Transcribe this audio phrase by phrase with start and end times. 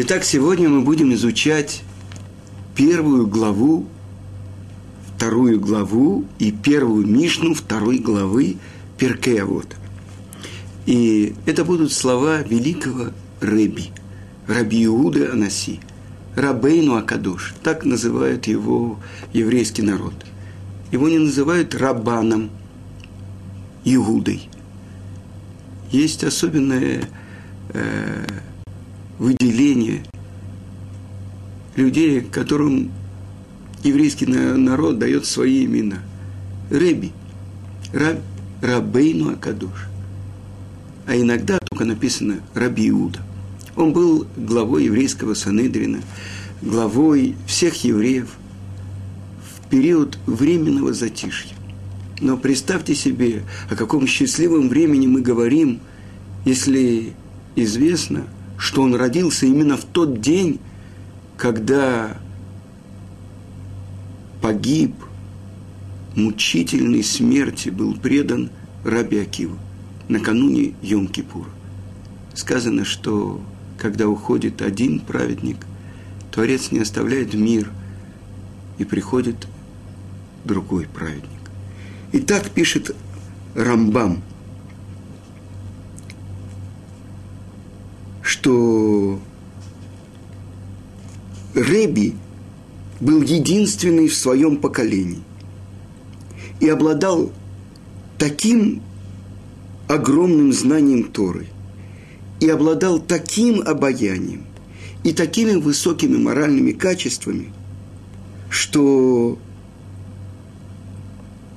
[0.00, 1.82] Итак, сегодня мы будем изучать
[2.76, 3.88] первую главу,
[5.16, 8.58] вторую главу и первую Мишну второй главы
[8.96, 9.74] Перкея вот.
[10.86, 13.06] И это будут слова великого
[13.40, 13.86] Рэби,
[14.46, 15.80] Раби Иуда Анаси,
[16.36, 19.00] Рабейну Акадош, так называют его
[19.32, 20.14] еврейский народ.
[20.92, 22.50] Его не называют Рабаном,
[23.84, 24.48] Иудой.
[25.90, 27.08] Есть особенное
[27.70, 28.26] э,
[29.18, 30.04] выделение
[31.76, 32.90] людей, которым
[33.82, 35.98] еврейский народ дает свои имена.
[36.70, 37.12] Реби,
[37.92, 38.18] Раб,
[38.60, 39.86] Рабейну Акадош.
[41.06, 43.20] А иногда только написано Раби Иуда.
[43.76, 46.00] Он был главой еврейского Санедрина,
[46.60, 48.28] главой всех евреев
[49.40, 51.54] в период временного затишья.
[52.20, 55.80] Но представьте себе, о каком счастливом времени мы говорим,
[56.44, 57.12] если
[57.54, 58.24] известно,
[58.58, 60.60] что он родился именно в тот день,
[61.36, 62.18] когда
[64.42, 64.94] погиб,
[66.14, 68.50] мучительной смерти был предан
[68.84, 69.56] Раби Акиву
[70.08, 71.50] накануне Йом-Кипура.
[72.34, 73.40] Сказано, что
[73.78, 75.58] когда уходит один праведник,
[76.32, 77.70] Творец не оставляет мир,
[78.78, 79.46] и приходит
[80.44, 81.28] другой праведник.
[82.12, 82.94] И так пишет
[83.54, 84.22] Рамбам,
[88.38, 89.18] что
[91.54, 92.14] Реби
[93.00, 95.22] был единственный в своем поколении
[96.60, 97.32] и обладал
[98.16, 98.80] таким
[99.88, 101.48] огромным знанием Торы
[102.38, 104.44] и обладал таким обаянием
[105.02, 107.52] и такими высокими моральными качествами,
[108.50, 109.36] что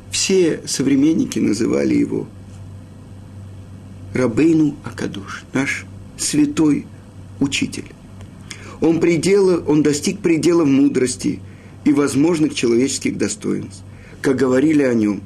[0.09, 2.27] все современники называли его
[4.15, 5.85] Рабейну Акадуш, наш
[6.21, 6.85] святой
[7.39, 7.85] учитель.
[8.79, 11.39] Он, предела, он достиг предела мудрости
[11.85, 13.83] и возможных человеческих достоинств.
[14.21, 15.21] Как говорили о нем,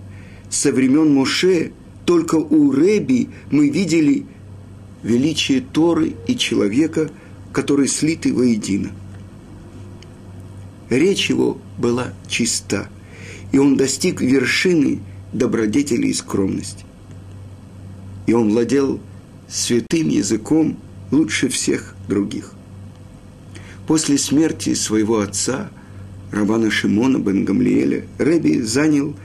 [0.49, 1.71] со времен Моше
[2.05, 4.25] только у Реби мы видели
[5.03, 7.09] величие Торы и человека,
[7.52, 8.91] который слиты воедино.
[10.89, 12.89] Речь его была чиста,
[13.52, 14.99] и он достиг вершины
[15.33, 16.86] добродетели и скромности.
[18.27, 18.99] И он владел
[19.47, 20.77] святым языком
[21.11, 22.52] лучше всех других.
[23.88, 25.70] После смерти своего отца,
[26.32, 29.15] Рабана Шимона бен Гамлиэля, Рэби занял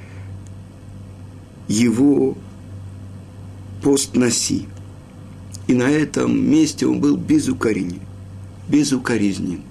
[1.69, 2.37] его
[3.83, 4.69] пост Наси.
[5.67, 8.01] И на этом месте он был безукоренен.
[8.69, 9.63] Безукоризнен.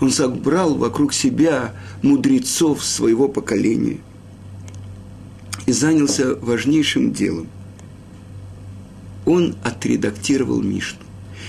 [0.00, 3.98] Он собрал вокруг себя мудрецов своего поколения
[5.66, 7.48] и занялся важнейшим делом.
[9.26, 11.07] Он отредактировал Мишну.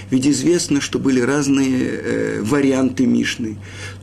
[0.10, 3.58] Ведь известно, что были разные э, варианты Мишны.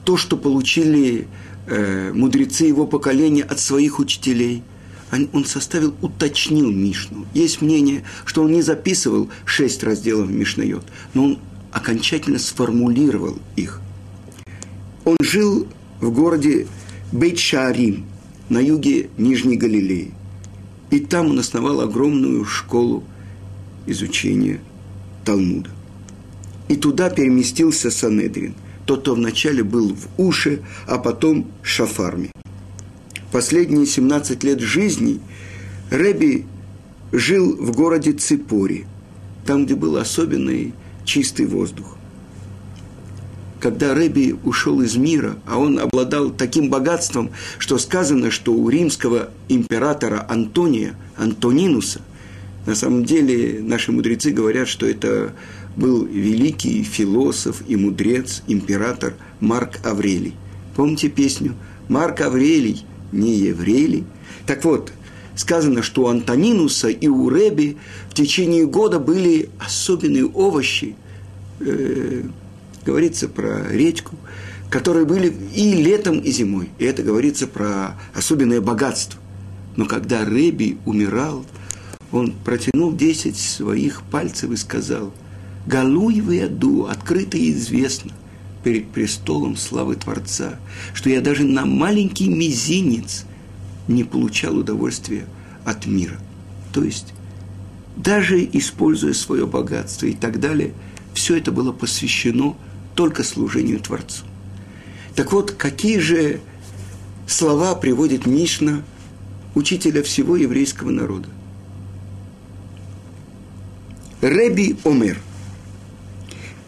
[0.04, 1.26] То, что получили
[1.66, 4.62] э, мудрецы его поколения от своих учителей,
[5.32, 7.26] он, составил, уточнил Мишну.
[7.32, 10.84] Есть мнение, что он не записывал шесть разделов Мишнайот,
[11.14, 11.38] но он
[11.72, 13.80] окончательно сформулировал их.
[15.04, 15.68] Он жил
[16.00, 16.66] в городе
[17.12, 18.04] Бейт-Шаарим
[18.48, 20.12] на юге Нижней Галилеи.
[20.90, 23.04] И там он основал огромную школу
[23.86, 24.60] изучения
[25.24, 25.75] Талмуда
[26.68, 28.54] и туда переместился Санедрин.
[28.84, 32.30] Тот, кто вначале был в Уше, а потом в Шафарме.
[33.32, 35.20] Последние 17 лет жизни
[35.90, 36.46] Реби
[37.12, 38.86] жил в городе Ципори,
[39.44, 40.72] там, где был особенный
[41.04, 41.96] чистый воздух.
[43.60, 49.30] Когда Реби ушел из мира, а он обладал таким богатством, что сказано, что у римского
[49.48, 52.02] императора Антония, Антонинуса,
[52.66, 55.32] на самом деле наши мудрецы говорят, что это
[55.76, 60.34] был великий философ и мудрец, император Марк Аврелий.
[60.74, 61.54] Помните песню
[61.88, 64.04] «Марк Аврелий, не еврей
[64.46, 64.92] Так вот,
[65.36, 67.76] сказано, что у Антонинуса и у Реби
[68.10, 70.96] в течение года были особенные овощи,
[71.60, 72.22] э,
[72.84, 74.16] говорится про редьку,
[74.70, 76.70] которые были и летом, и зимой.
[76.78, 79.20] И это говорится про особенное богатство.
[79.76, 81.44] Но когда Реби умирал,
[82.12, 85.12] он протянул десять своих пальцев и сказал–
[85.66, 88.12] Галуй яду, открыто и известно
[88.62, 90.58] перед престолом славы Творца,
[90.94, 93.24] что я даже на маленький мизинец
[93.88, 95.26] не получал удовольствия
[95.64, 96.18] от мира.
[96.72, 97.14] То есть,
[97.96, 100.72] даже используя свое богатство и так далее,
[101.14, 102.56] все это было посвящено
[102.94, 104.24] только служению Творцу.
[105.14, 106.40] Так вот, какие же
[107.26, 108.82] слова приводит Мишна,
[109.54, 111.28] учителя всего еврейского народа?
[114.20, 115.20] Реби Омер–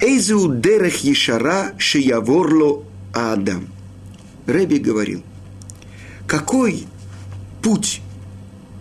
[0.01, 3.67] Эйзу дерех ешара шияворло Адам.
[4.47, 5.25] Рэби говорил,
[6.27, 6.87] какой
[7.63, 8.01] путь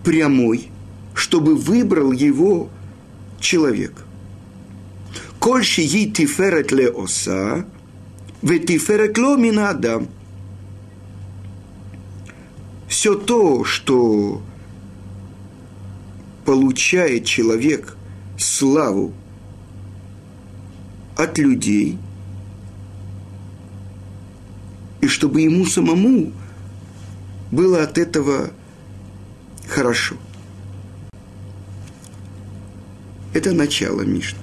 [0.03, 0.69] прямой,
[1.15, 2.69] чтобы выбрал его
[3.39, 4.05] человек.
[5.39, 7.65] Коль шии тиферет ле оса,
[8.41, 10.07] в тиферет ло мина Адам.
[12.87, 14.41] Все то, что
[16.45, 17.97] получает человек
[18.37, 19.13] славу
[21.17, 21.97] от людей,
[25.01, 26.31] и чтобы ему самому
[27.51, 28.51] было от этого
[29.67, 30.15] хорошо.
[33.33, 34.39] Это начало Мишны.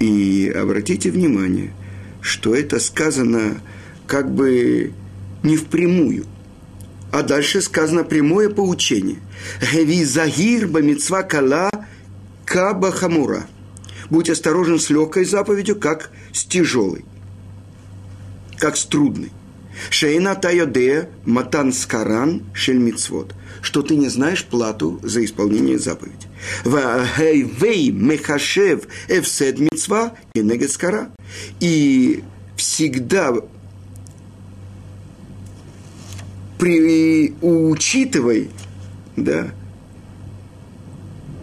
[0.00, 1.72] И обратите внимание,
[2.20, 3.60] что это сказано
[4.06, 4.92] как бы
[5.42, 6.26] не впрямую,
[7.12, 9.18] а дальше сказано прямое поучение.
[9.72, 11.70] Геви загир бамитсва кала
[12.44, 13.46] каба хамура.
[14.12, 17.06] Будь осторожен с легкой заповедью, как с тяжелой,
[18.58, 19.32] как с трудной.
[19.88, 26.26] Шейна тайоде матан скаран шельмицвод, что ты не знаешь плату за исполнение заповеди.
[26.62, 31.10] Вей мехашев эвсед мицва и скара.
[31.60, 32.22] И
[32.54, 33.32] всегда
[36.58, 38.50] при, учитывай,
[39.16, 39.54] да,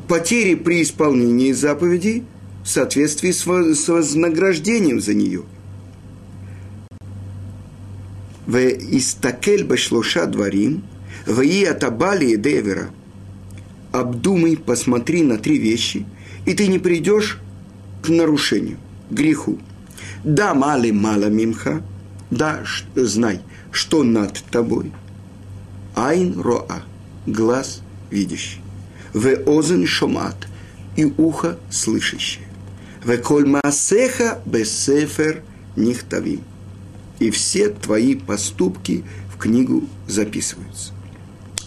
[0.08, 2.26] потери при исполнении заповеди
[2.70, 3.48] в соответствии с,
[3.88, 5.42] вознаграждением за нее.
[8.46, 10.84] В истакель башлоша дворим,
[11.26, 12.92] в и атабали девера.
[13.92, 16.06] Обдумай, посмотри на три вещи,
[16.46, 17.40] и ты не придешь
[18.04, 18.78] к нарушению,
[19.10, 19.58] греху.
[20.24, 21.82] Да, мали мало мимха,
[22.30, 22.60] да,
[22.94, 23.42] знай,
[23.72, 24.92] что над тобой–
[25.96, 26.84] Айн роа,
[27.26, 27.82] глаз
[28.12, 28.62] видящий.
[29.14, 30.48] В озен шомат,
[30.96, 32.49] и ухо слышащее.
[33.04, 35.44] В коль маасеха бесефер
[35.76, 36.42] нихтавим.
[37.20, 39.04] И все твои поступки
[39.34, 40.94] в книгу записываются.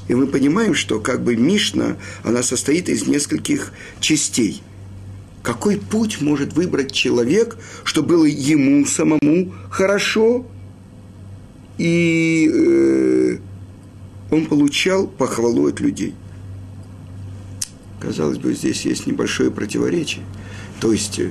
[0.08, 4.62] И мы понимаем, что как бы Мишна, она состоит из нескольких частей.
[5.43, 10.46] Какой путь может выбрать человек, чтобы было ему самому хорошо
[11.79, 13.38] и э,
[14.31, 16.14] он получал похвалу от людей.
[18.00, 20.25] Казалось бы, здесь есть небольшое противоречие.
[20.82, 21.31] То есть, э,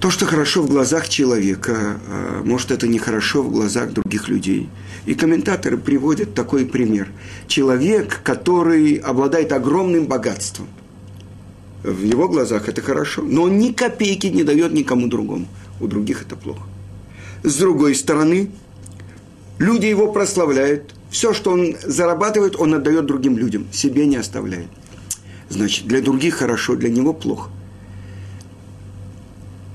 [0.00, 4.70] то, что хорошо в глазах человека, а, может, это нехорошо в глазах других людей.
[5.04, 7.08] И комментаторы приводят такой пример.
[7.48, 10.68] Человек, который обладает огромным богатством.
[11.82, 15.46] В его глазах это хорошо, но он ни копейки не дает никому другому.
[15.78, 16.62] У других это плохо.
[17.42, 18.50] С другой стороны,
[19.58, 24.68] люди его прославляют, все, что он зарабатывает, он отдает другим людям, себе не оставляет.
[25.50, 27.50] Значит, для других хорошо, для него плохо.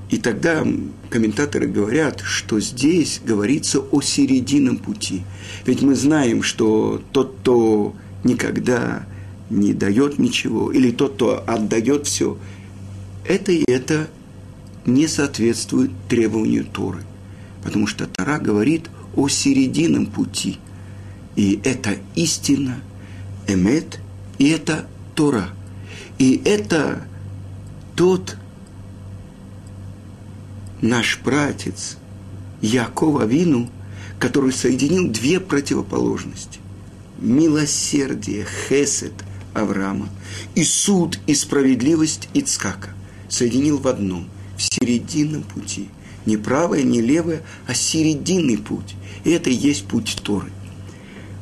[0.09, 0.65] И тогда
[1.09, 5.23] комментаторы говорят, что здесь говорится о серединном пути.
[5.65, 9.07] Ведь мы знаем, что тот, кто никогда
[9.49, 12.37] не дает ничего, или тот, кто отдает все,
[13.27, 14.07] это и это
[14.85, 16.99] не соответствует требованию Торы.
[17.63, 20.57] Потому что Тора говорит о серединном пути–
[21.35, 22.77] и это истина,
[23.47, 23.99] эмет,
[24.37, 24.85] и это
[25.15, 25.49] Тора.
[26.17, 27.05] И это
[27.95, 28.37] тот
[30.81, 31.97] наш братец
[32.61, 33.69] Якова Вину,
[34.19, 36.59] который соединил две противоположности.
[37.19, 39.13] Милосердие, хесед
[39.53, 40.09] Авраама
[40.53, 42.89] и суд и справедливость Ицкака
[43.29, 44.27] соединил в одном,
[44.57, 45.89] в серединном пути.
[46.25, 48.95] Не правое, не левое, а серединный путь.
[49.23, 50.49] И это и есть путь Торы–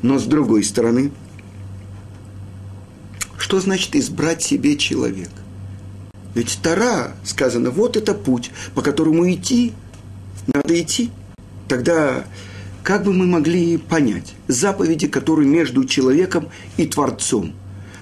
[0.04, 1.12] но с другой стороны,
[3.38, 5.32] что значит избрать себе человека?
[6.36, 9.74] Ведь Тара сказано, вот это путь, по которому идти,
[10.48, 11.12] надо идти.
[11.68, 12.26] Тогда
[12.84, 17.54] как бы мы могли понять заповеди, которые между человеком и Творцом?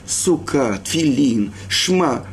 [0.05, 2.25] Сука, филин, шма,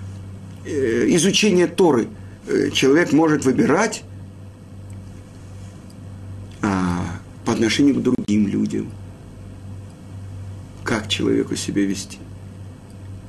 [0.64, 2.09] э, изучение Торы.
[2.47, 4.02] Э, человек может выбирать
[6.62, 8.90] а, по отношению к другим людям–
[10.88, 12.17] как человеку себя вести.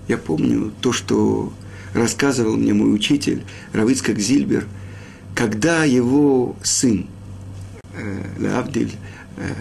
[0.08, 1.52] Я помню то, что
[1.94, 3.44] рассказывал мне мой учитель
[3.74, 4.68] Равицкак Зильбер,
[5.36, 7.08] когда его сын,
[7.94, 8.94] э, Лавдиль,
[9.38, 9.54] э,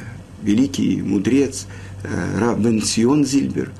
[0.42, 1.66] великий мудрец,
[2.02, 3.70] э, Рав Бенсион Зильбер,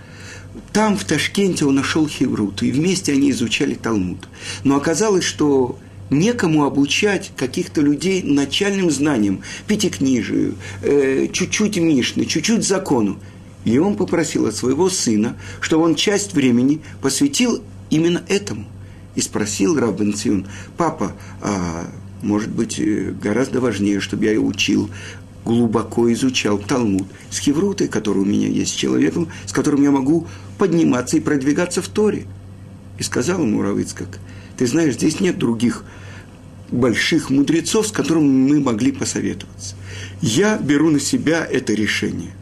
[0.73, 4.29] там, в Ташкенте, он нашел Хеврут, и вместе они изучали Талмуд.
[4.65, 5.79] Но оказалось, что
[6.11, 13.19] некому обучать каких-то людей начальным знаниям, пятикнижию, э, чуть-чуть Мишны, чуть-чуть закону.
[13.65, 18.67] И он попросил от своего сына, чтобы он часть времени посвятил именно этому.
[19.15, 21.87] И спросил Раббен Цион, папа, а
[22.23, 24.91] может быть, э, гораздо важнее, чтобы я учил,
[25.45, 30.27] глубоко изучал Талмуд с Хеврутой, который у меня есть, человеком, с которым я могу
[30.59, 32.27] подниматься и продвигаться в Торе.
[32.99, 34.19] И сказал ему Равицкак,
[34.57, 35.85] ты знаешь, здесь нет других
[36.71, 39.77] больших мудрецов, с которыми мы могли посоветоваться.
[40.21, 42.33] Я беру на себя это решение.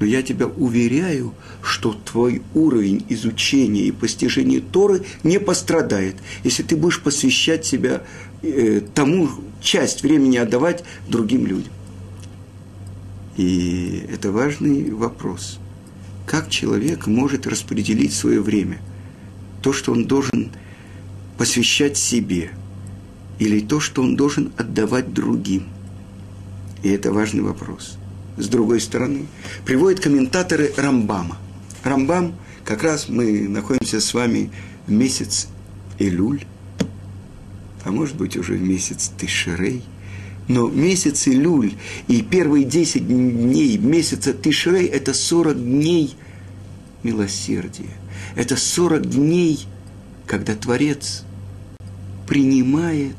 [0.00, 6.76] Но я тебя уверяю, что твой уровень изучения и постижения Торы не пострадает, если ты
[6.76, 8.02] будешь посвящать себя
[8.42, 9.28] э, тому
[9.60, 11.72] часть времени отдавать другим людям.
[13.36, 15.58] И это важный вопрос.
[16.26, 18.78] Как человек может распределить свое время?
[19.62, 20.50] То, что он должен
[21.38, 22.50] посвящать себе,
[23.38, 25.64] или то, что он должен отдавать другим?
[26.82, 27.98] И это важный вопрос.
[28.36, 29.26] С другой стороны,
[29.64, 31.38] приводят комментаторы Рамбама.
[31.82, 34.50] Рамбам, как раз мы находимся с вами
[34.86, 35.48] в месяц
[35.98, 36.44] Элюль,
[37.84, 39.84] а может быть уже в месяц Тишерей–
[40.48, 41.74] но месяц Илюль
[42.06, 46.16] и первые 10 дней месяца Тишрей– это 40 дней
[47.02, 47.90] милосердия.
[48.34, 49.66] Это 40 дней,
[50.26, 51.24] когда Творец
[52.26, 53.16] принимает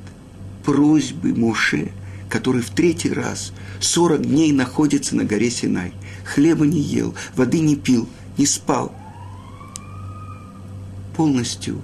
[0.63, 1.91] просьбы Муше,
[2.29, 5.93] который в третий раз 40 дней находится на горе Синай.
[6.25, 8.93] Хлеба не ел, воды не пил, не спал.
[11.15, 11.81] Полностью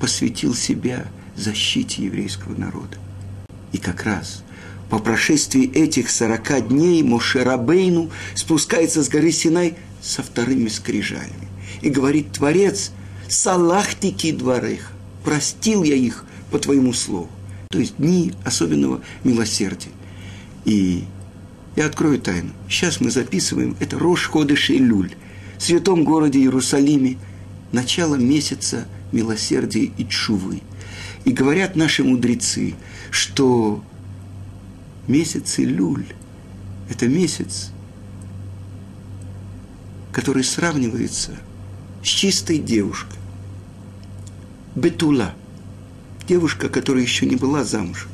[0.00, 1.06] посвятил себя
[1.36, 2.96] защите еврейского народа.
[3.72, 4.42] И как раз–
[4.90, 11.48] по прошествии этих сорока дней Мошерабейну спускается с горы Синай со вторыми скрижалями.
[11.82, 12.92] И говорит Творец,
[13.28, 14.92] «Салахтики дворех,
[15.24, 17.28] простил я их по твоему слову».
[17.70, 19.90] То есть дни особенного милосердия.
[20.64, 21.04] И
[21.76, 22.50] я открою тайну.
[22.68, 25.14] Сейчас мы записываем, это Рош Ходыш Илюль,
[25.58, 27.18] в святом городе Иерусалиме,
[27.72, 30.62] начало месяца милосердия и чувы.
[31.24, 32.74] И говорят наши мудрецы,
[33.10, 33.84] что
[35.06, 36.06] месяц Илюль–
[36.90, 37.70] это месяц,
[40.10, 41.32] который сравнивается
[42.02, 43.18] с чистой девушкой.
[44.74, 45.34] Бетула–
[46.28, 48.10] девушка, которая еще не была замужем.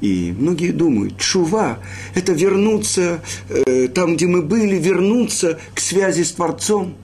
[0.00, 1.78] И многие думают, чува–
[2.14, 6.94] это вернуться э, там, где мы были, вернуться к связи с Творцом.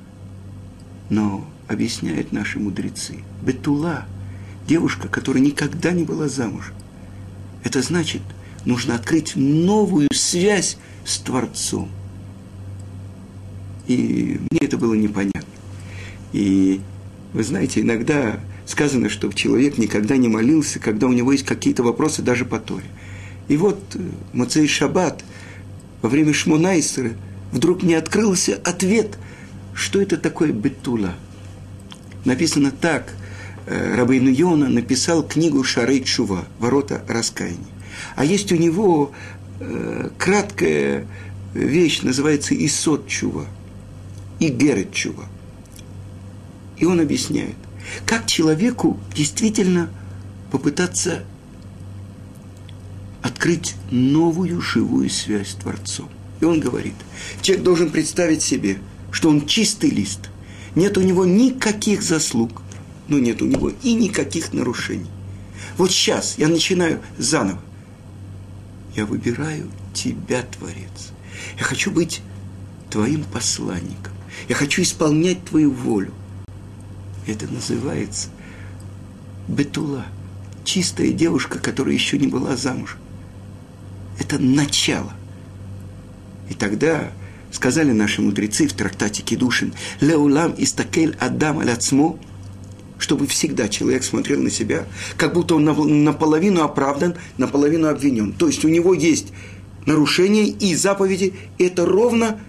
[1.11, 4.07] Но объясняют наши мудрецы, Бетула–
[4.66, 6.75] девушка, которая никогда не была замужем.
[7.62, 8.23] Это значит–
[8.66, 10.76] нужно открыть новую связь
[11.07, 11.88] с Творцом.
[13.87, 15.43] И мне это было непонятно.
[16.33, 16.81] И
[17.33, 22.23] вы знаете, иногда сказано, что человек никогда не молился, когда у него есть какие-то вопросы
[22.23, 22.85] даже по Торе.
[23.49, 24.00] И вот э,
[24.32, 25.25] Мацей Шаббат
[26.02, 27.12] во время Шмонайсера
[27.52, 29.18] вдруг не открылся ответ,
[29.73, 31.14] что это такое Бетула.
[32.25, 33.14] Написано так,
[33.66, 37.64] э, Рабейну Йона написал книгу Шарей Чува «Ворота раскаяния».
[38.16, 39.12] А есть у него
[39.61, 41.06] э, краткая
[41.54, 43.46] вещь, называется Исот Чува
[44.40, 45.25] и Герет Чува.
[46.78, 47.56] И он объясняет,
[48.05, 49.88] как человеку действительно
[50.50, 51.25] попытаться
[53.23, 56.09] открыть новую живую связь с Творцом.
[56.40, 56.95] И он говорит,
[57.43, 58.78] человек должен представить себе,
[59.11, 60.31] что он чистый лист.
[60.75, 62.62] Нет у него никаких заслуг,
[63.09, 65.11] но нет у него и никаких нарушений.
[65.78, 67.61] Вот сейчас я начинаю заново.
[68.95, 71.12] Я выбираю Тебя, Творец.
[71.59, 72.21] Я хочу быть
[72.90, 74.12] Твоим посланником.
[74.49, 76.12] Я хочу исполнять Твою волю.
[77.26, 78.28] Это называется
[79.49, 80.06] Бетула.
[80.64, 82.99] Чистая девушка, которая еще не была замужем.
[84.18, 85.12] Это начало.
[86.50, 87.12] И тогда
[87.52, 92.18] сказали наши мудрецы в трактате Кедушин, «Леулам истакель Адам аляцмо»,
[92.99, 95.64] чтобы всегда человек смотрел на себя, как будто он
[96.04, 98.33] наполовину оправдан, наполовину обвинен.
[98.33, 99.33] То есть у него есть
[99.85, 102.40] нарушения и заповеди, и это ровно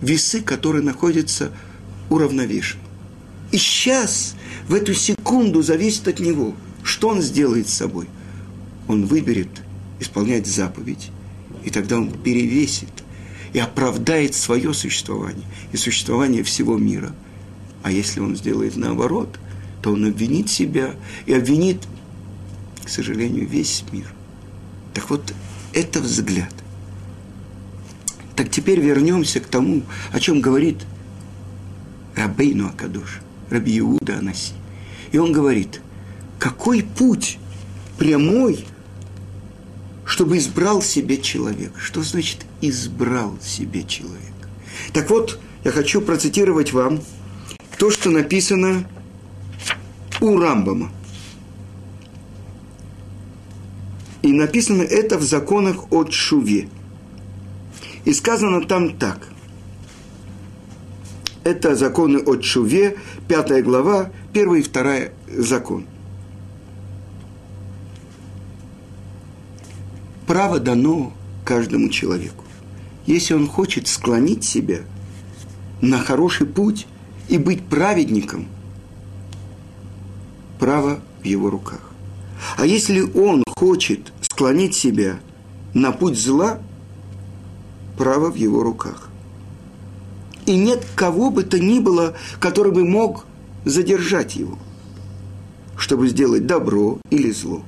[0.00, 1.52] весы, которые находятся
[2.08, 2.85] уравновешены.
[3.52, 4.34] И сейчас,
[4.68, 8.08] в эту секунду, зависит от него, что он сделает с собой.
[8.88, 9.48] Он выберет
[10.00, 11.10] исполнять заповедь,
[11.64, 12.88] и тогда он перевесит
[13.52, 17.14] и оправдает свое существование и существование всего мира–
[17.86, 19.38] а если он сделает наоборот,
[19.80, 21.86] то он обвинит себя и обвинит,
[22.84, 24.12] к сожалению, весь мир.
[24.92, 25.32] Так вот,
[25.72, 26.52] это взгляд.
[28.34, 30.78] Так теперь вернемся к тому, о чем говорит
[32.16, 34.52] Рабейну Акадош, Раби Иуда Анаси.
[35.12, 35.80] И он говорит,
[36.38, 37.38] какой путь
[37.98, 38.66] прямой,
[40.04, 41.72] чтобы избрал себе человек?
[41.78, 44.20] Что значит избрал себе человек?
[44.92, 47.00] Так вот, я хочу процитировать вам
[47.78, 48.88] то, что написано
[50.20, 50.90] у Рамбама.
[54.22, 56.68] И написано это в законах от Шуве.
[58.04, 59.28] И сказано там так.
[61.46, 62.96] Это законы от Шуве,
[63.28, 65.86] пятая глава, первый и второй закон.
[70.26, 71.12] Право дано
[71.44, 72.42] каждому человеку.
[73.06, 74.80] Если он хочет склонить себя
[75.80, 76.88] на хороший путь
[77.28, 78.48] и быть праведником,
[80.58, 81.92] право в его руках.
[82.56, 85.20] А если он хочет склонить себя
[85.74, 86.58] на путь зла,
[87.96, 89.05] право в его руках.
[90.46, 93.26] И нет кого бы то ни было, который бы мог
[93.64, 94.58] задержать его,
[95.76, 97.64] чтобы сделать добро или зло.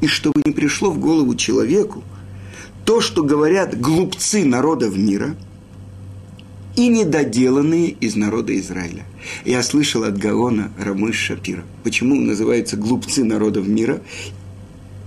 [0.00, 2.02] и чтобы не пришло в голову человеку
[2.84, 5.34] то, что говорят глупцы народов мира
[6.76, 9.04] и недоделанные из народа Израиля.
[9.44, 11.64] Я слышал от Гаона Рамыш Шапира.
[11.82, 14.00] Почему называются глупцы народов мира?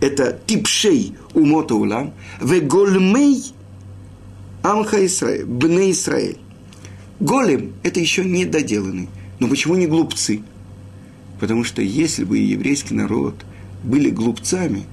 [0.01, 1.75] Это типшей умота
[2.41, 3.53] вегольмей
[4.63, 6.37] амха Исраэль, бне Исраэль.
[7.19, 9.09] Голем– это еще недоделанный.
[9.39, 10.41] Но почему не глупцы?
[11.39, 13.35] Потому что если бы еврейский народ–
[13.83, 14.83] были глупцами,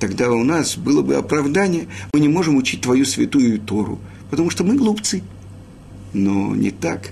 [0.00, 3.98] тогда у нас было бы оправдание, мы не можем учить твою святую Тору,
[4.30, 5.22] потому что мы глупцы.
[6.12, 7.10] Но не так э,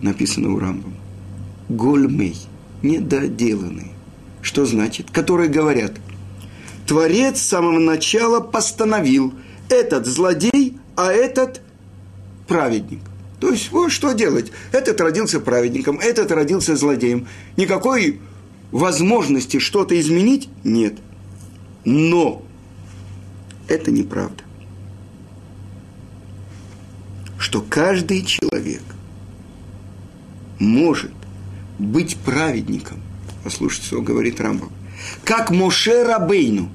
[0.00, 0.94] написано у Рамбам.
[1.68, 2.36] Гольмей,
[2.82, 3.92] недоделанный.
[4.42, 5.10] Что значит?
[5.10, 5.94] Которые говорят,
[6.86, 9.32] Творец с самого начала постановил,
[9.68, 10.61] этот злодей,
[10.96, 11.60] а этот
[12.46, 13.00] праведник.
[13.40, 14.52] То есть, вот что делать?
[14.70, 17.26] Этот родился праведником, этот родился злодеем.
[17.56, 18.20] Никакой
[18.70, 20.94] возможности что-то изменить нет.
[21.84, 22.42] Но
[23.68, 24.44] это неправда.
[27.38, 28.82] Что каждый человек
[30.60, 31.12] может
[31.78, 33.00] быть праведником.
[33.42, 34.70] Послушайте, что говорит Рамбам.
[35.24, 36.70] Как Моше Рабейну.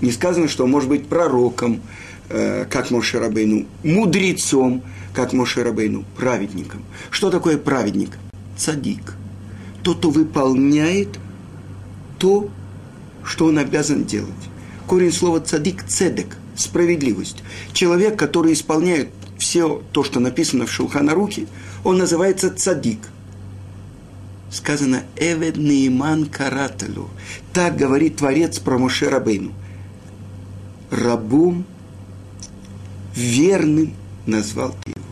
[0.00, 1.82] Не сказано, что он может быть пророком,
[2.28, 6.84] э, как Моше Рабейну, мудрецом, как Моше Рабейну, праведником.
[7.10, 8.18] Что такое праведник?
[8.56, 9.14] Цадик–
[9.82, 11.18] тот, кто выполняет
[12.18, 12.50] то,
[13.24, 14.28] что он обязан делать.
[14.86, 17.42] Корень слова цадик– цедек, справедливость.
[17.72, 21.46] Человек, который исполняет все то, что написано в Шулханаруке,
[21.84, 22.98] он называется цадик.
[24.50, 27.08] Сказано «Эвед Нейман Карателю».
[27.52, 29.52] Так говорит Творец про Моше Рабейну.
[30.90, 31.66] Рабум
[33.18, 33.92] верным
[34.26, 35.02] назвал ты его.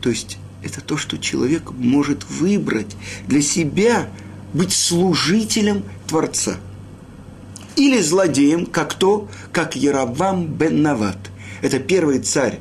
[0.00, 4.08] То есть это то, что человек может выбрать для себя
[4.52, 6.56] быть служителем Творца.
[7.76, 11.18] Или злодеем, как то, как Яровам бен Нават.
[11.62, 12.60] Это первый царь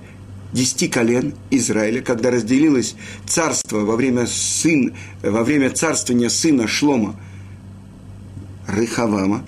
[0.53, 2.95] десяти колен Израиля, когда разделилось
[3.25, 7.15] царство во время, сын, во время царствования сына Шлома
[8.67, 9.43] Рыхавама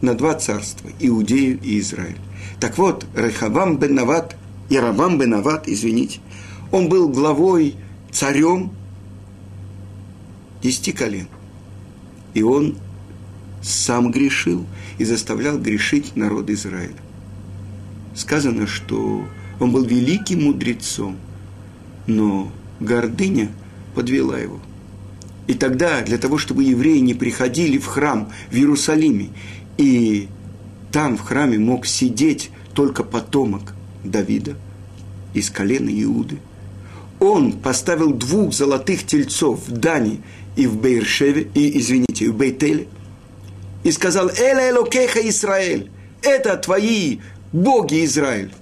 [0.00, 2.16] на два царства, Иудею и Израиль.
[2.60, 4.36] Так вот, Рыхавам бен Нават,
[4.68, 6.20] Яровам бен Нават, извините,
[6.70, 7.74] он был главой,
[8.12, 8.70] царем
[10.62, 11.26] десяти колен.
[12.34, 12.76] И он
[13.62, 14.66] сам грешил
[14.98, 16.96] и заставлял грешить народ Израиля.
[18.14, 19.24] Сказано, что
[19.58, 21.16] он был великим мудрецом,
[22.06, 23.50] но гордыня
[23.94, 24.60] подвела его.
[25.46, 29.30] И тогда, для того, чтобы евреи не приходили в храм в Иерусалиме,
[29.78, 30.28] и
[30.92, 33.74] там в храме мог сидеть только потомок
[34.04, 34.56] Давида
[35.34, 36.38] из колена Иуды–
[37.20, 40.22] он поставил двух золотых тельцов в Дани
[40.56, 42.88] и в Бейршеве, и, извините, в Бейтеле,
[43.84, 45.90] и сказал, «Эля Элокеха Израиль,
[46.22, 47.18] это твои
[47.52, 48.52] боги Израиль».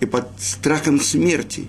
[0.00, 1.68] И под страхом смерти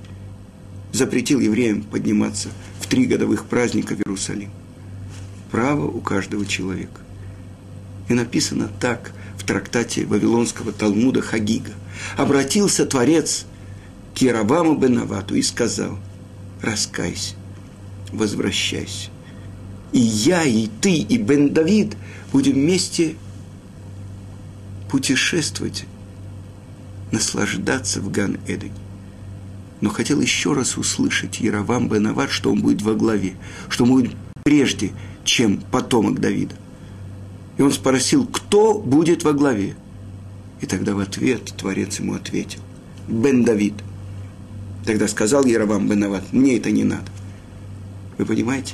[0.91, 2.49] запретил евреям подниматься
[2.80, 4.52] в три годовых праздника в Иерусалим.
[5.52, 7.02] Право у каждого человека.
[8.08, 9.12] И написано так
[9.49, 11.71] трактате Вавилонского Талмуда Хагига.
[12.17, 13.47] Обратился Творец
[14.13, 15.97] к Яроваму Бенавату и сказал,
[16.62, 17.33] раскайся,
[18.12, 19.09] возвращайся.
[19.91, 21.97] И я, и ты, и Бен Давид
[22.31, 23.15] будем вместе
[24.88, 25.85] путешествовать,
[27.12, 28.73] наслаждаться в Ган Эдене.
[29.81, 33.33] Но хотел еще раз услышать Яровам Бенават, что он будет во главе,
[33.67, 34.91] что он будет прежде,
[35.23, 36.53] чем потомок Давида.
[37.60, 39.76] И он спросил, кто будет во главе?
[40.62, 42.62] И тогда в ответ Творец ему ответил,
[43.08, 43.76] Бен Давид–
[44.86, 47.06] Тогда сказал Яровам Бенават, мне это не надо.
[48.17, 48.74] Вы понимаете?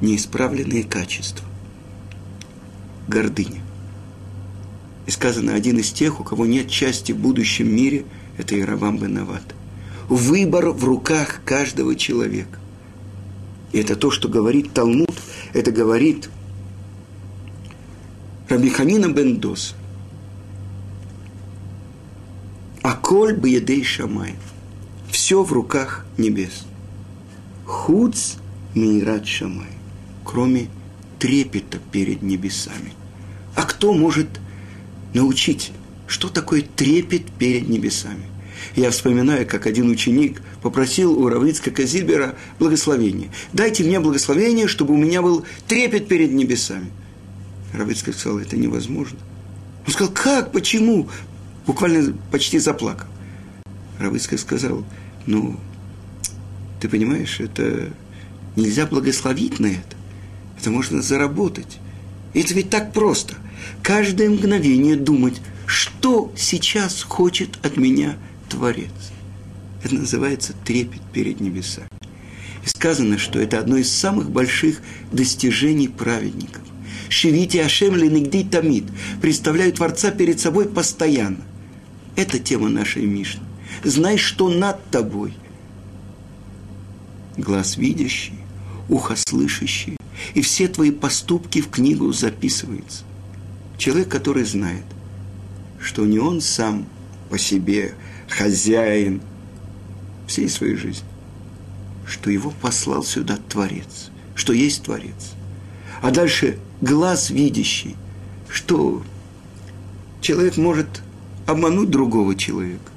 [0.00, 1.46] Неисправленные качества.
[3.08, 3.62] Гордыня.
[5.06, 8.04] И сказано, один из тех, у кого нет части в будущем мире,
[8.36, 9.54] это Яровам Бенават.
[10.08, 12.58] Выбор в руках каждого человека.
[13.72, 15.16] И это то, что говорит Талмуд,
[15.54, 16.28] это говорит
[18.48, 19.74] Рабиханина Бендос.
[22.80, 24.36] Аколь бьедей шамай.
[25.10, 26.64] Все в руках небес.
[27.66, 28.36] Худс
[28.74, 29.68] мират шамай.
[30.24, 30.68] Кроме
[31.18, 32.94] трепета перед небесами.
[33.54, 34.40] А кто может
[35.12, 35.72] научить,
[36.06, 38.24] что такое трепет перед небесами?
[38.74, 43.30] Я вспоминаю, как один ученик попросил у Равицка Зильбера благословения.
[43.52, 46.90] Дайте мне благословение, чтобы у меня был трепет перед небесами.
[47.72, 49.18] Равицкий сказал, это невозможно.
[49.86, 51.08] Он сказал, как, почему?
[51.66, 53.08] Буквально почти заплакал.
[53.98, 54.84] Равицкий сказал,
[55.26, 55.58] ну,
[56.80, 57.92] ты понимаешь, это
[58.56, 59.96] нельзя благословить на это.
[60.58, 61.78] Это можно заработать.
[62.34, 63.34] Это ведь так просто.
[63.82, 68.16] Каждое мгновение думать, что сейчас хочет от меня
[68.48, 68.90] Творец.
[69.82, 71.88] Это называется трепет перед небесами.
[72.64, 74.80] И сказано, что это одно из самых больших
[75.12, 76.62] достижений праведников.
[77.08, 78.84] Шивите Ашем Ленигди Тамид.
[79.20, 81.44] Представляют Творца перед собой постоянно.
[82.16, 83.42] Это тема нашей Мишны.
[83.84, 85.34] Знай, что над тобой.
[87.36, 88.34] Глаз видящий,
[88.88, 89.96] ухо слышащий,
[90.34, 93.04] и все твои поступки в книгу записываются.
[93.76, 94.84] Человек, который знает,
[95.80, 96.86] что не он сам
[97.30, 97.94] по себе
[98.28, 99.20] хозяин
[100.26, 101.06] всей своей жизни,
[102.06, 105.34] что его послал сюда Творец, что есть Творец.
[106.02, 107.96] А дальше глаз видящий,
[108.48, 109.02] что
[110.20, 111.02] человек может
[111.46, 112.90] обмануть другого человека.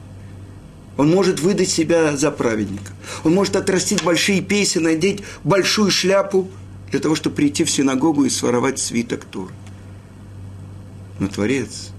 [0.97, 2.91] Он может выдать себя за праведника.
[3.23, 6.49] Он может отрастить большие песни, надеть большую шляпу
[6.91, 9.51] для того, чтобы прийти в синагогу и своровать свиток Тур.
[11.19, 11.91] Но Творец,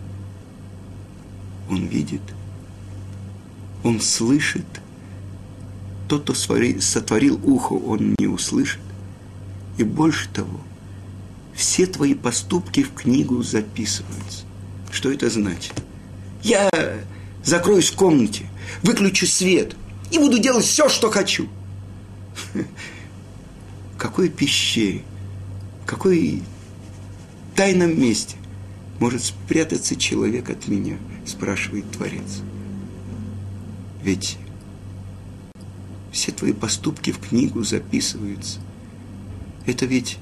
[1.71, 2.23] Он видит,
[3.83, 4.67] Он слышит.
[6.09, 8.83] Тот, кто сотворил ухо, он не услышит.
[9.79, 10.61] И больше того,
[11.55, 14.45] все твои поступки в книгу записываются.
[14.91, 15.73] Что это значит?
[16.43, 16.71] Я
[17.45, 18.47] закроюсь в комнате,
[18.83, 19.77] выключу свет
[20.11, 21.49] и буду делать все, что хочу.
[22.55, 25.03] В какой пещере,
[25.85, 26.43] в какой
[27.55, 28.37] тайном месте
[28.99, 32.43] может спрятаться человек от меня, спрашивает Творец.
[34.03, 34.39] Ведь
[36.11, 38.61] все твои поступки в книгу записываются.
[39.67, 40.19] Это ведь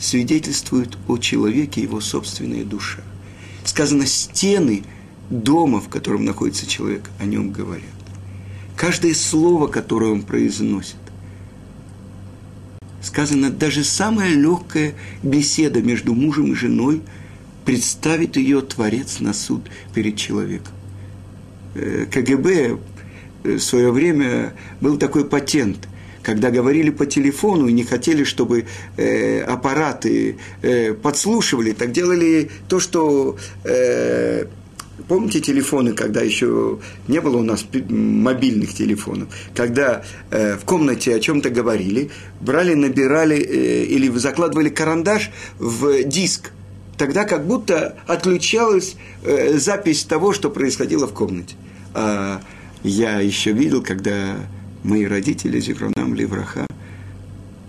[0.00, 3.02] свидетельствует о человеке его собственная душа.
[3.64, 4.82] Сказано, стены–
[5.30, 7.84] дома, в котором находится человек, о нем говорят.
[8.76, 10.96] Каждое слово, которое он произносит.
[13.00, 17.00] Сказано, даже самая легкая беседа между мужем и женой
[17.64, 20.72] представит ее Творец на суд перед человеком.
[21.74, 22.78] Э, КГБ
[23.44, 25.88] в свое время был такой патент–
[26.22, 32.80] когда говорили по телефону и не хотели, чтобы э, аппараты э, подслушивали, так делали то,
[32.80, 34.46] что э,
[35.08, 36.78] Помните телефоны, когда еще
[37.08, 43.36] не было у нас мобильных телефонов, когда э, в комнате о чем-то говорили, брали, набирали
[43.36, 46.52] э, или закладывали карандаш в диск,
[46.96, 51.54] тогда как будто отключалась э, запись того, что происходило в комнате.
[51.94, 52.42] А
[52.82, 54.36] я еще видел, когда
[54.82, 56.66] мои родители, Зикронам Левраха,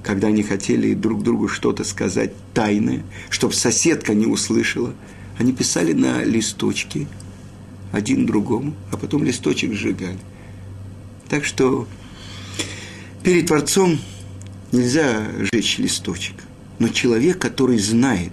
[0.04, 4.94] когда они хотели друг другу что-то сказать тайное, чтобы соседка не услышала,
[5.38, 7.08] они писали на листочке–
[7.92, 10.20] один другому, а потом листочек сжигали.
[11.30, 11.88] Так что
[13.24, 14.00] перед Творцом
[14.72, 16.36] нельзя жечь листочек.
[16.80, 18.32] Но человек, который знает,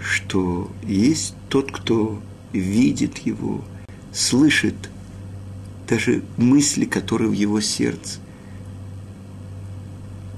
[0.00, 3.64] что есть тот, кто видит его,
[4.12, 4.76] слышит
[5.88, 8.18] даже мысли, которые в его сердце,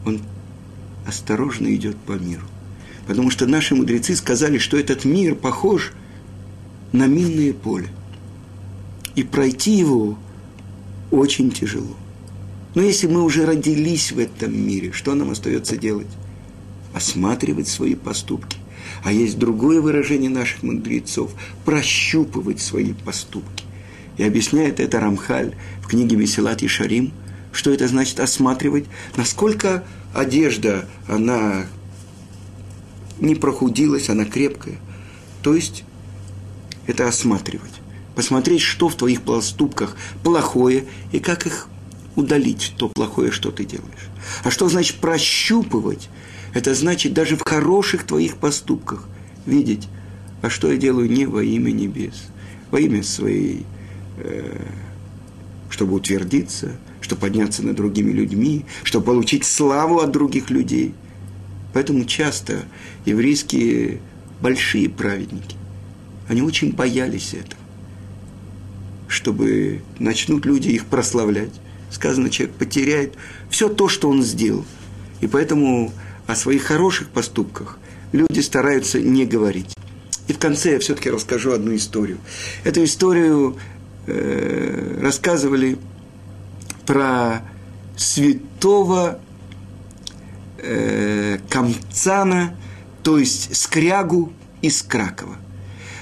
[0.05, 0.21] он
[1.07, 2.45] осторожно идет по миру.
[3.07, 5.93] Потому что наши мудрецы сказали, что этот мир похож
[6.93, 7.89] на минное поле.
[9.15, 10.19] И пройти его
[11.11, 11.97] очень тяжело.
[12.75, 16.07] Но если мы уже родились в этом мире, что нам остается делать?
[16.95, 18.59] Осматривать свои поступки.
[19.03, 21.33] А есть другое выражение наших мудрецов–
[21.65, 23.65] прощупывать свои поступки.
[24.19, 27.13] И объясняет это Рамхаль в книге Месилат и Шарим,
[27.53, 28.85] что это значит осматривать,
[29.17, 31.67] насколько одежда, она
[33.21, 34.77] не прохудилась, она крепкая.
[35.43, 35.85] То есть
[36.87, 37.81] это осматривать.
[38.15, 41.69] Посмотреть, что в твоих поступках плохое и как их
[42.17, 44.09] удалить, то плохое, что ты делаешь.
[44.43, 46.09] А что значит прощупывать?
[46.55, 49.07] Это значит даже в хороших твоих поступках
[49.47, 49.87] видеть,
[50.43, 52.25] а что я делаю не во имя небес,
[52.73, 53.65] во имя своей,
[55.71, 60.95] чтобы утвердиться, чтобы подняться над другими людьми, чтобы получить славу от других людей.
[61.73, 62.65] Поэтому часто
[63.05, 64.01] еврейские
[64.41, 65.57] большие праведники,
[66.29, 67.61] они очень боялись этого.
[69.07, 71.53] Чтобы начнут люди их прославлять.
[71.91, 73.15] Сказано, человек потеряет
[73.49, 74.67] все то, что он сделал.
[75.21, 75.93] И поэтому
[76.27, 77.79] о своих хороших поступках
[78.13, 79.75] люди стараются не говорить.
[80.27, 82.19] И в конце я все-таки расскажу одну историю.
[82.65, 83.57] Эту историю
[84.09, 85.79] э, рассказывали
[86.87, 87.43] про
[87.97, 89.21] святого
[90.59, 92.55] э, Камцана,
[93.03, 95.37] то есть скрягу из Кракова.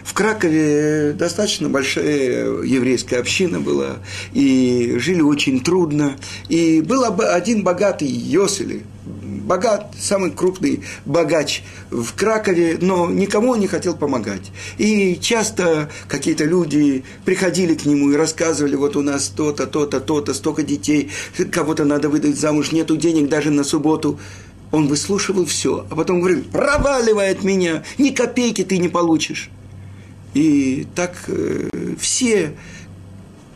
[0.07, 3.97] В Кракове достаточно большая еврейская община была,
[4.33, 6.17] и жили очень трудно.
[6.49, 13.67] И был один богатый Йосели, богат, самый крупный богач в Кракове, но никому он не
[13.67, 14.53] хотел помогать.
[14.79, 20.35] И часто какие-то люди приходили к нему и рассказывали, вот у нас то-то, то-то, то-то,
[20.35, 21.11] столько детей,
[21.51, 24.21] кого-то надо выдать замуж, нету денег даже на субботу.
[24.71, 29.51] Он выслушивал все, а потом говорил, проваливай от меня, ни копейки ты не получишь.
[30.37, 32.53] И так э, все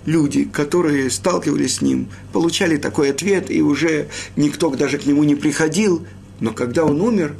[0.06, 5.34] люди, которые сталкивались с ним, получали такой ответ, и уже никто даже к нему не
[5.34, 6.06] приходил.
[6.40, 7.34] Но когда он умер,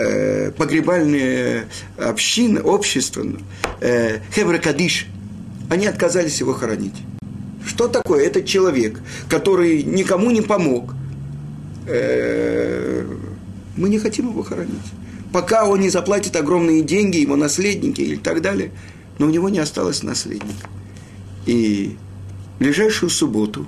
[0.00, 3.24] э, погребальные общины, общество,
[3.80, 5.06] э, Хевра Кадиш,
[5.70, 6.96] они отказались его хоронить.
[7.64, 8.26] Что такое?
[8.26, 10.92] этот человек, который никому не помог.
[13.76, 14.92] Мы не хотим его хоронить.
[15.36, 18.70] Пока он не заплатит огромные деньги, его наследники и так далее,
[19.18, 20.66] но у него не осталось наследника.
[21.44, 21.94] И
[22.54, 23.66] в ближайшую субботу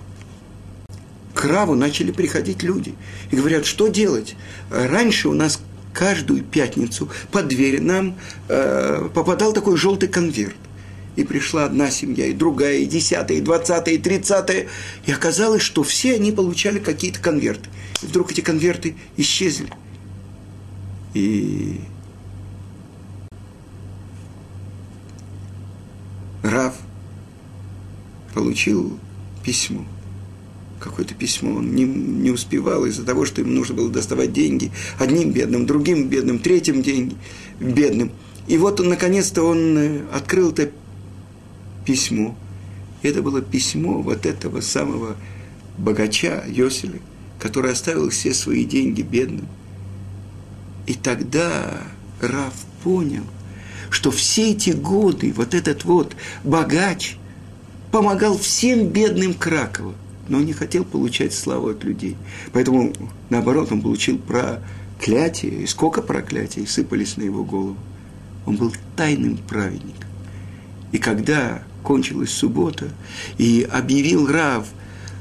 [1.34, 2.94] к Раву начали приходить люди.
[3.30, 4.34] И говорят, что делать?
[4.70, 5.60] Раньше у нас
[5.92, 8.16] каждую пятницу под дверь нам
[8.48, 10.56] э, попадал такой желтый конверт.
[11.16, 14.68] И пришла одна семья, и другая, и десятая, и двадцатая, и тридцатая.
[15.04, 17.68] И оказалось, что все они получали какие-то конверты.
[18.02, 19.68] И вдруг эти конверты исчезли.
[21.14, 21.80] И
[26.42, 26.74] Рав
[28.34, 28.98] получил
[29.42, 29.84] письмо.
[30.80, 31.56] Какое-то письмо.
[31.56, 34.70] Он не, не успевал из-за того, что ему нужно было доставать деньги.
[34.98, 37.16] Одним бедным, другим бедным, третьим деньги
[37.58, 38.12] бедным.
[38.46, 40.70] И вот он, наконец-то он э, открыл это
[41.84, 42.36] письмо.
[43.02, 45.16] Это было письмо вот этого самого
[45.76, 47.00] богача Йоселя,
[47.38, 49.48] который оставил все свои деньги бедным.
[50.88, 51.84] И тогда
[52.20, 53.24] Раф понял,
[53.90, 57.16] что все эти годы вот этот вот богач–
[57.90, 59.94] помогал всем бедным Кракова,
[60.28, 62.16] но не хотел получать славу от людей.
[62.52, 62.92] Поэтому,
[63.30, 67.76] наоборот, он получил проклятие, и сколько проклятий сыпались на его голову.
[68.46, 70.08] Он был тайным праведником.
[70.92, 72.88] И когда кончилась суббота,
[73.36, 74.66] и объявил Рав,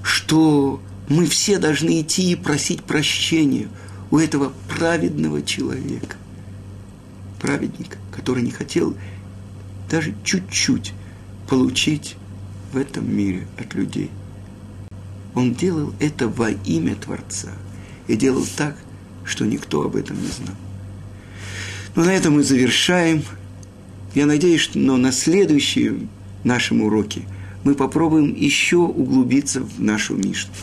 [0.02, 3.68] что мы все должны идти и просить прощения
[4.12, 6.18] у этого праведного человека,
[7.40, 8.96] праведника, который не хотел
[9.90, 10.94] даже чуть-чуть
[11.48, 12.16] получить
[12.72, 14.10] в этом мире от людей.
[15.36, 17.52] Он делал это во имя Творца
[18.08, 18.76] и делал так,
[19.24, 20.56] что никто об этом не знал.
[21.96, 23.24] Но на этом мы завершаем.
[24.14, 26.10] Я надеюсь, что но на следующем
[26.44, 27.22] нашем уроке
[27.64, 30.54] мы попробуем еще углубиться в нашу Мишну.